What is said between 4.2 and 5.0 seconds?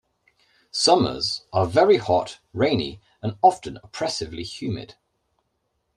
humid.